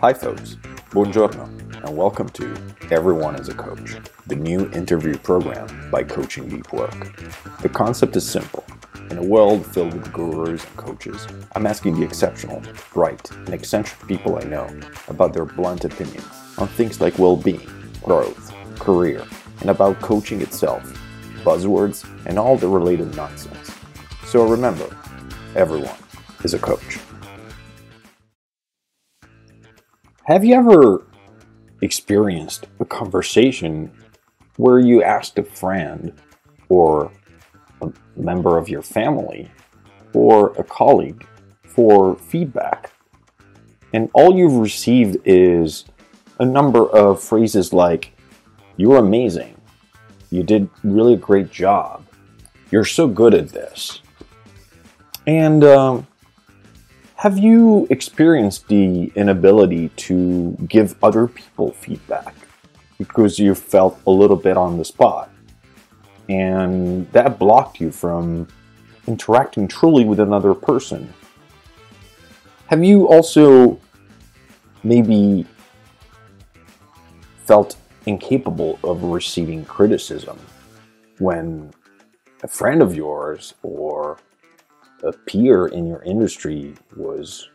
[0.00, 0.54] Hi, folks.
[0.90, 1.48] Buongiorno,
[1.84, 2.54] and welcome to
[2.88, 3.96] Everyone is a Coach,
[4.28, 7.20] the new interview program by Coaching Deep Work.
[7.62, 8.64] The concept is simple.
[9.10, 11.26] In a world filled with gurus and coaches,
[11.56, 12.62] I'm asking the exceptional,
[12.94, 14.70] bright, and eccentric people I know
[15.08, 16.22] about their blunt opinion
[16.58, 17.68] on things like well being,
[18.00, 19.26] growth, career,
[19.62, 20.84] and about coaching itself,
[21.42, 23.72] buzzwords, and all the related nonsense.
[24.26, 24.96] So remember,
[25.56, 25.98] everyone
[26.44, 27.00] is a coach.
[30.28, 31.06] Have you ever
[31.80, 33.90] experienced a conversation
[34.56, 36.12] where you asked a friend
[36.68, 37.10] or
[37.80, 39.50] a member of your family
[40.12, 41.26] or a colleague
[41.62, 42.92] for feedback?
[43.94, 45.86] And all you've received is
[46.38, 48.12] a number of phrases like,
[48.76, 49.58] You're amazing.
[50.28, 52.04] You did really a great job.
[52.70, 54.02] You're so good at this.
[55.26, 56.06] And um,
[57.18, 62.32] have you experienced the inability to give other people feedback
[62.96, 65.28] because you felt a little bit on the spot?
[66.28, 68.46] And that blocked you from
[69.08, 71.12] interacting truly with another person.
[72.66, 73.80] Have you also
[74.84, 75.44] maybe
[77.46, 80.38] felt incapable of receiving criticism
[81.18, 81.72] when
[82.44, 84.18] a friend of yours or
[85.02, 87.48] a peer in your industry was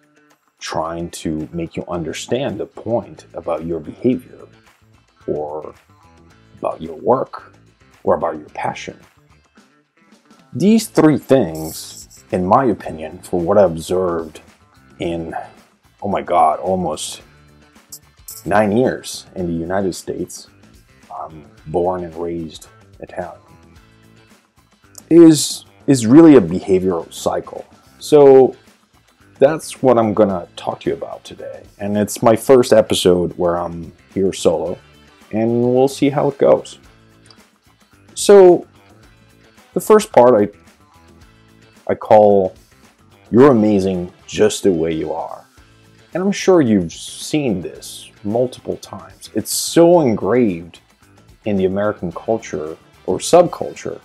[0.59, 4.47] trying to make you understand a point about your behavior
[5.27, 5.73] or
[6.57, 7.53] about your work
[8.03, 8.97] or about your passion.
[10.53, 14.39] These three things, in my opinion, for what I observed
[14.99, 15.35] in,
[16.01, 17.21] oh my God, almost
[18.45, 20.47] nine years in the United States,
[21.13, 22.67] um, born and raised
[22.99, 23.41] Italian,
[25.09, 27.65] is is really a behavioral cycle.
[27.99, 28.55] So
[29.39, 31.63] that's what I'm gonna talk to you about today.
[31.79, 34.77] And it's my first episode where I'm here solo,
[35.31, 36.79] and we'll see how it goes.
[38.15, 38.67] So
[39.73, 42.55] the first part I I call
[43.31, 45.43] you're amazing just the way you are.
[46.13, 49.31] And I'm sure you've seen this multiple times.
[49.33, 50.79] It's so engraved
[51.45, 52.77] in the American culture
[53.07, 53.99] or subculture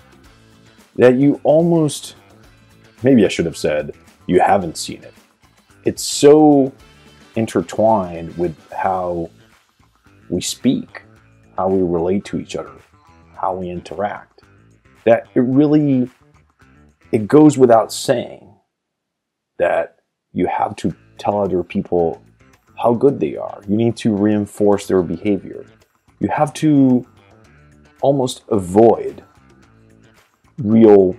[0.98, 2.16] that you almost,
[3.02, 3.94] maybe I should have said,
[4.26, 5.14] you haven't seen it.
[5.84, 6.72] It's so
[7.36, 9.30] intertwined with how
[10.28, 11.02] we speak,
[11.56, 12.74] how we relate to each other,
[13.34, 14.42] how we interact,
[15.04, 16.10] that it really
[17.12, 18.54] it goes without saying
[19.58, 19.96] that
[20.32, 22.22] you have to tell other people
[22.76, 23.62] how good they are.
[23.66, 25.64] You need to reinforce their behavior.
[26.20, 27.06] You have to
[28.02, 29.24] almost avoid
[30.58, 31.16] real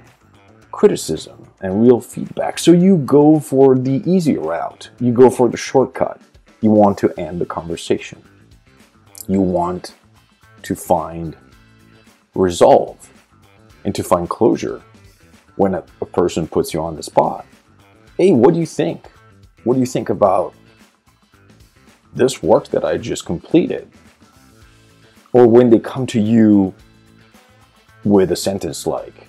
[0.72, 2.60] criticism and real feedback.
[2.60, 4.90] So you go for the easy route.
[5.00, 6.22] You go for the shortcut.
[6.62, 8.22] You want to end the conversation.
[9.28, 9.94] You want
[10.64, 11.36] to find
[12.36, 13.12] resolve
[13.86, 14.82] and to find closure
[15.56, 17.46] when a, a person puts you on the spot.
[18.18, 19.10] Hey, what do you think?
[19.64, 20.54] What do you think about
[22.14, 23.90] this work that I just completed?
[25.32, 26.74] Or when they come to you
[28.04, 29.29] with a sentence like,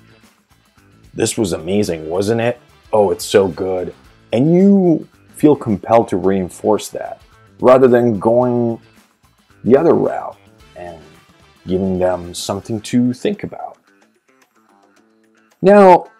[1.14, 2.60] this was amazing, wasn't it?
[2.92, 3.94] Oh, it's so good.
[4.32, 7.20] And you feel compelled to reinforce that
[7.60, 8.80] rather than going
[9.64, 10.38] the other route
[10.76, 11.00] and
[11.66, 13.78] giving them something to think about.
[15.62, 16.10] Now,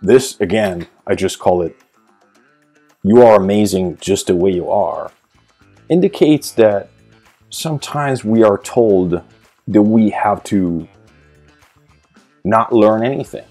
[0.00, 1.76] this again, I just call it
[3.04, 5.10] you are amazing just the way you are,
[5.88, 6.88] indicates that
[7.50, 9.20] sometimes we are told
[9.68, 10.86] that we have to
[12.44, 13.44] not learn anything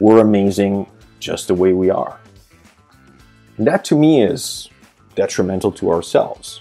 [0.00, 0.86] we're amazing
[1.20, 2.18] just the way we are.
[3.58, 4.70] And that to me is
[5.14, 6.60] detrimental to ourselves.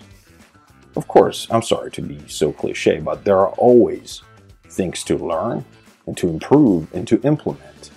[0.98, 4.22] Of course, I'm sorry to be so cliche, but there are always
[4.68, 5.64] things to learn
[6.06, 7.92] and to improve and to implement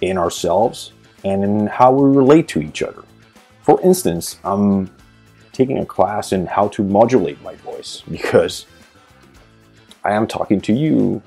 [0.00, 0.92] in ourselves
[1.24, 3.04] and in how we relate to each other.
[3.62, 4.90] For instance, I'm
[5.52, 8.66] taking a class in how to modulate my voice because
[10.02, 11.22] I am talking to you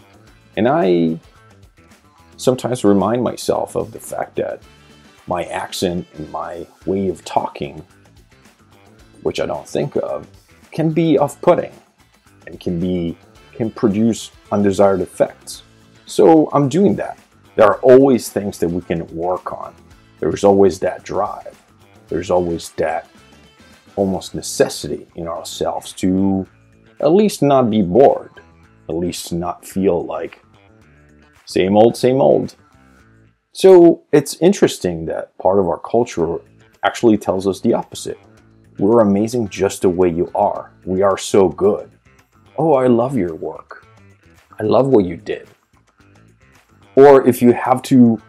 [0.58, 1.20] and I
[2.38, 4.62] sometimes remind myself of the fact that
[5.28, 7.86] my accent and my way of talking,
[9.24, 10.28] which I don't think of,
[10.72, 11.74] can be off putting
[12.46, 13.18] and can be
[13.54, 15.64] can produce undesired effects.
[16.06, 17.18] So I'm doing that.
[17.56, 19.74] There are always things that we can work on.
[20.20, 21.60] There's always that drive.
[22.08, 23.10] There's always that
[23.96, 26.48] almost necessity in ourselves to
[27.00, 28.32] at least not be bored,
[28.88, 30.44] at least not feel like
[31.48, 32.56] same old, same old.
[33.54, 36.38] So it's interesting that part of our culture
[36.84, 38.20] actually tells us the opposite.
[38.78, 40.72] We're amazing just the way you are.
[40.86, 41.90] We are so good.
[42.58, 43.88] Oh, I love your work.
[44.60, 45.48] I love what you did.
[46.96, 48.22] Or if you have to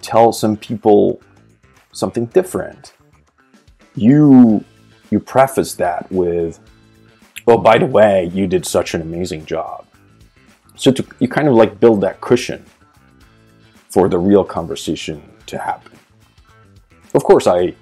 [0.00, 1.20] tell some people
[1.92, 2.94] something different,
[3.94, 4.64] you
[5.10, 6.58] you preface that with,
[7.46, 9.84] "Oh, by the way, you did such an amazing job."
[10.82, 12.64] So to, you kind of like build that cushion
[13.88, 15.96] for the real conversation to happen.
[17.14, 17.76] Of course, I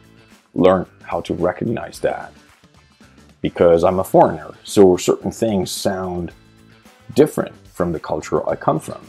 [0.53, 2.31] learned how to recognize that
[3.41, 6.33] because I'm a foreigner, so certain things sound
[7.15, 9.01] different from the culture I come from.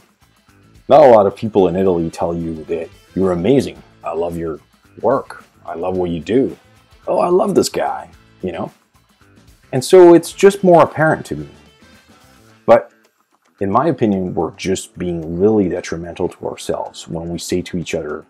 [0.87, 3.83] Not a lot of people in Italy tell you that you're amazing.
[4.05, 4.61] I love your
[5.01, 5.43] work.
[5.65, 6.57] I love what you do.
[7.09, 8.09] Oh, I love this guy,
[8.41, 8.71] you know?
[9.73, 11.49] And so it's just more apparent to me.
[12.65, 12.93] But
[13.61, 17.93] in my opinion, we're just being really detrimental to ourselves when we say to each
[17.93, 18.25] other,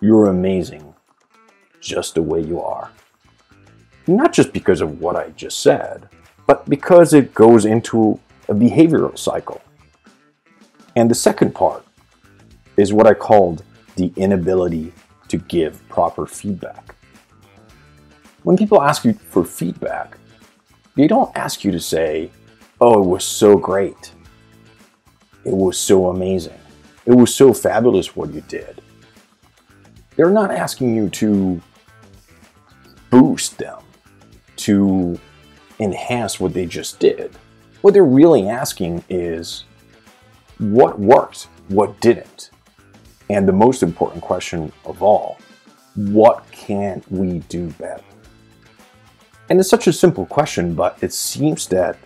[0.00, 0.92] You're amazing
[1.80, 2.90] just the way you are.
[4.08, 6.08] Not just because of what I just said,
[6.48, 8.18] but because it goes into
[8.48, 9.62] a behavioral cycle.
[10.96, 11.86] And the second part
[12.76, 13.62] is what I called
[13.94, 14.92] the inability
[15.28, 16.96] to give proper feedback.
[18.42, 20.18] When people ask you for feedback,
[20.96, 22.32] they don't ask you to say,
[22.80, 24.12] Oh, it was so great.
[25.44, 26.58] It was so amazing.
[27.04, 28.80] It was so fabulous what you did.
[30.16, 31.60] They're not asking you to
[33.10, 33.78] boost them,
[34.56, 35.18] to
[35.80, 37.32] enhance what they just did.
[37.80, 39.64] What they're really asking is
[40.58, 42.50] what worked, what didn't.
[43.30, 45.38] And the most important question of all,
[45.96, 48.04] what can we do better?
[49.48, 51.98] And it's such a simple question, but it seems that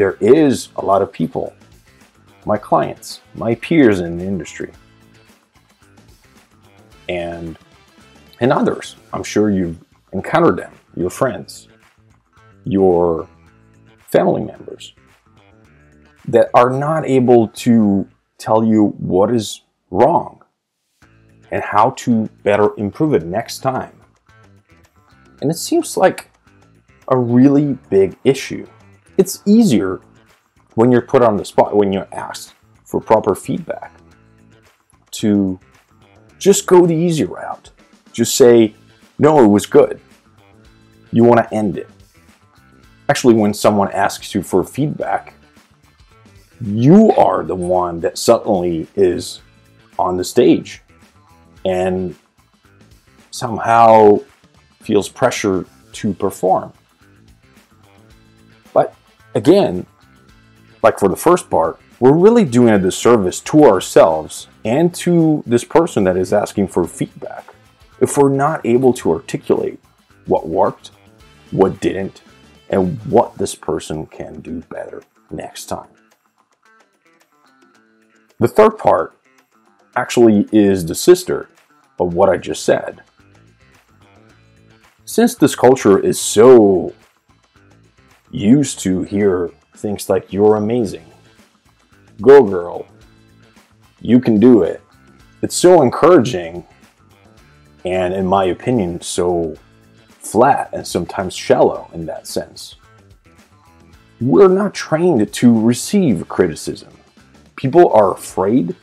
[0.00, 1.52] there is a lot of people,
[2.46, 4.72] my clients, my peers in the industry,
[7.10, 7.58] and
[8.40, 8.96] and others.
[9.12, 9.76] I'm sure you've
[10.14, 11.68] encountered them, your friends,
[12.64, 13.28] your
[14.08, 14.94] family members,
[16.28, 18.08] that are not able to
[18.38, 20.42] tell you what is wrong
[21.50, 23.92] and how to better improve it next time.
[25.42, 26.30] And it seems like
[27.08, 28.66] a really big issue.
[29.16, 30.00] It's easier
[30.74, 32.54] when you're put on the spot, when you're asked
[32.84, 33.94] for proper feedback,
[35.12, 35.58] to
[36.38, 37.70] just go the easy route.
[38.12, 38.74] Just say,
[39.18, 40.00] no, it was good.
[41.12, 41.88] You want to end it.
[43.08, 45.34] Actually, when someone asks you for feedback,
[46.60, 49.40] you are the one that suddenly is
[49.98, 50.82] on the stage
[51.64, 52.14] and
[53.30, 54.18] somehow
[54.80, 56.72] feels pressure to perform.
[59.34, 59.86] Again,
[60.82, 65.64] like for the first part, we're really doing a disservice to ourselves and to this
[65.64, 67.54] person that is asking for feedback
[68.00, 69.78] if we're not able to articulate
[70.26, 70.92] what worked,
[71.50, 72.22] what didn't,
[72.70, 75.88] and what this person can do better next time.
[78.38, 79.16] The third part
[79.96, 81.50] actually is the sister
[81.98, 83.02] of what I just said.
[85.04, 86.94] Since this culture is so
[88.30, 91.10] used to hear things like, you're amazing,
[92.20, 92.86] go girl,
[94.00, 94.82] you can do it,
[95.42, 96.66] it's so encouraging
[97.84, 99.56] and, in my opinion, so
[100.18, 102.76] flat and sometimes shallow in that sense.
[104.20, 106.92] We're not trained to receive criticism.
[107.56, 108.76] People are afraid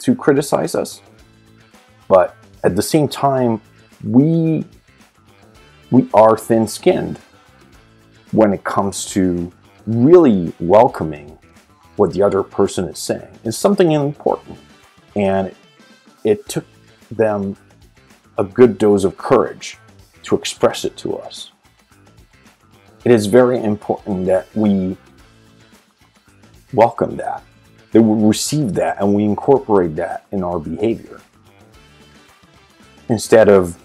[0.00, 1.00] to criticize us,
[2.08, 3.60] but at the same time,
[4.04, 4.64] we
[5.90, 7.18] we are thin-skinned
[8.32, 9.52] when it comes to
[9.86, 11.38] really welcoming
[11.96, 13.28] what the other person is saying.
[13.44, 14.58] is something important,
[15.14, 15.54] and
[16.24, 16.64] it took
[17.10, 17.56] them
[18.38, 19.78] a good dose of courage
[20.22, 21.52] to express it to us.
[23.04, 24.96] It is very important that we
[26.72, 27.42] welcome that
[27.92, 31.20] that we receive that and we incorporate that in our behavior.
[33.08, 33.78] Instead of,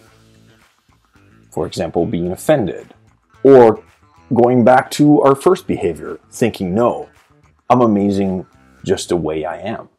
[1.52, 2.94] for example, being offended
[3.44, 3.84] or
[4.34, 7.10] going back to our first behavior, thinking, no,
[7.70, 8.46] I'm amazing
[8.84, 9.90] just the way I am.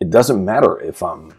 [0.00, 1.32] It doesn't matter if I'm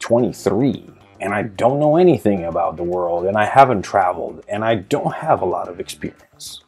[0.00, 0.90] 23
[1.20, 5.14] and I don't know anything about the world and I haven't traveled and I don't
[5.14, 6.62] have a lot of experience.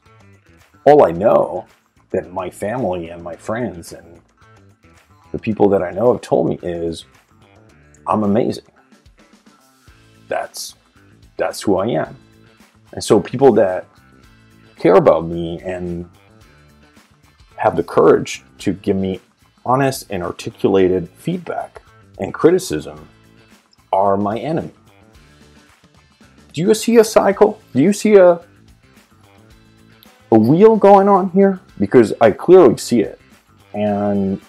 [0.84, 1.66] All I know
[2.10, 4.20] that my family and my friends and
[5.32, 7.04] the people that I know have told me is
[8.06, 8.64] I'm amazing.
[10.28, 10.74] That's
[11.36, 12.16] that's who I am.
[12.92, 13.86] And so people that
[14.80, 16.08] care about me and
[17.56, 19.20] have the courage to give me
[19.64, 21.82] honest and articulated feedback
[22.18, 23.08] and criticism
[23.92, 24.72] are my enemy.
[26.52, 27.60] Do you see a cycle?
[27.74, 28.40] Do you see a
[30.32, 31.60] a wheel going on here?
[31.78, 33.20] Because I clearly see it.
[33.74, 34.40] And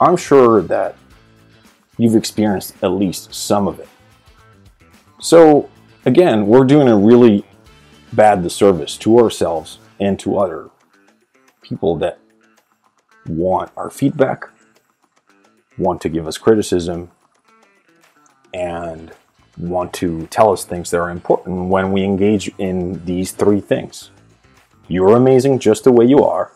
[0.00, 0.96] I'm sure that
[1.98, 3.88] you've experienced at least some of it.
[5.20, 5.68] So,
[6.04, 7.44] again, we're doing a really
[8.16, 10.70] bad disservice to ourselves and to other
[11.62, 12.18] people that
[13.26, 14.48] want our feedback,
[15.78, 17.10] want to give us criticism,
[18.54, 19.12] and
[19.58, 24.10] want to tell us things that are important when we engage in these three things.
[24.88, 26.52] You're amazing just the way you are,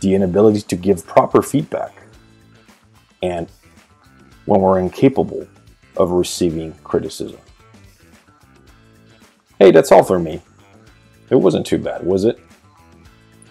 [0.00, 1.94] the inability to give proper feedback,
[3.22, 3.48] and
[4.46, 5.46] when we're incapable
[5.96, 7.38] of receiving criticism.
[9.58, 10.42] Hey, that's all for me.
[11.30, 12.38] It wasn't too bad, was it?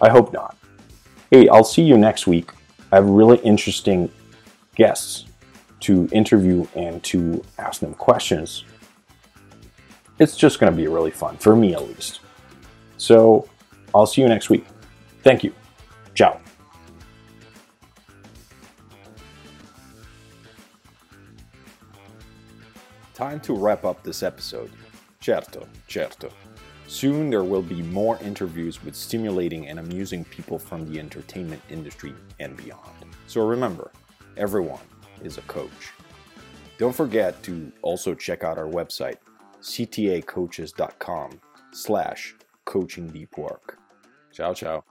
[0.00, 0.56] I hope not.
[1.30, 2.50] Hey, I'll see you next week.
[2.90, 4.10] I have really interesting
[4.74, 5.26] guests
[5.80, 8.64] to interview and to ask them questions.
[10.18, 12.20] It's just going to be really fun, for me at least.
[12.98, 13.48] So
[13.94, 14.66] I'll see you next week.
[15.22, 15.52] Thank you.
[16.14, 16.40] Ciao.
[23.14, 24.70] Time to wrap up this episode.
[25.20, 26.30] Certo, certo.
[26.92, 32.12] Soon there will be more interviews with stimulating and amusing people from the entertainment industry
[32.38, 33.06] and beyond.
[33.26, 33.92] So remember,
[34.36, 34.82] everyone
[35.22, 35.94] is a coach.
[36.76, 39.16] Don't forget to also check out our website,
[39.62, 41.40] ctacoaches.com
[41.72, 42.34] slash
[42.66, 43.78] coaching deep work.
[44.30, 44.84] Ciao, ciao.